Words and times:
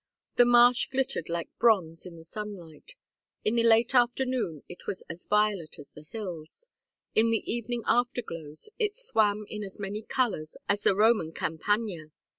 The 0.35 0.45
marsh 0.45 0.87
glittered 0.87 1.29
like 1.29 1.51
bronze 1.59 2.07
in 2.07 2.15
the 2.17 2.23
sunlight. 2.23 2.95
In 3.45 3.53
the 3.53 3.61
late 3.63 3.93
afternoon 3.93 4.63
it 4.67 4.87
was 4.87 5.03
as 5.07 5.25
violet 5.25 5.77
as 5.77 5.89
the 5.89 6.05
hills. 6.09 6.69
In 7.13 7.29
the 7.29 7.43
evening 7.45 7.83
afterglows 7.85 8.67
it 8.79 8.95
swam 8.95 9.45
in 9.47 9.63
as 9.63 9.77
many 9.77 10.01
colors 10.01 10.57
as 10.67 10.81
the 10.81 10.95
Roman 10.95 11.31
Campagna. 11.31 12.11